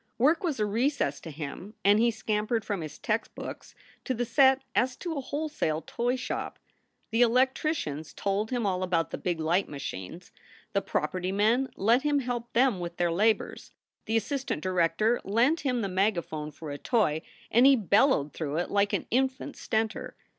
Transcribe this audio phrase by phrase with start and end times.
[0.17, 4.95] Work was recess to him, and he scampered from his textbooks to the set as
[4.95, 6.57] to a wholesale toy shop.
[7.11, 10.31] The electricians told him all about the big light machines.
[10.73, 13.73] The property men let him help them with their labors.
[14.05, 17.21] The assistant director lent him the megaphone for a toy
[17.51, 20.15] and he bellowed through it like an infant Stentor.